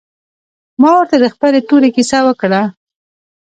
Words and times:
ما 0.81 0.89
ورته 0.97 1.15
د 1.19 1.25
خپلې 1.33 1.59
تورې 1.67 1.89
کيسه 1.95 2.19
وکړه. 2.27 2.61